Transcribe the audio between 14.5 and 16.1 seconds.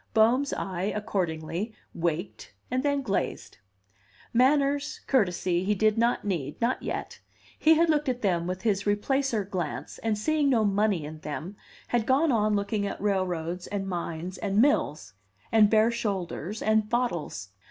mills, and bare